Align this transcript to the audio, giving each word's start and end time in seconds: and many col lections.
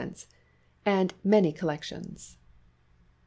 and 0.83 1.13
many 1.23 1.53
col 1.53 1.69
lections. 1.69 2.35